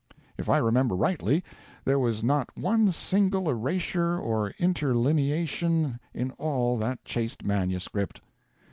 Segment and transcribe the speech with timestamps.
[0.35, 1.43] If I remember rightly,
[1.85, 8.19] there was not one single erasure or interlineation in all that chaste manuscript.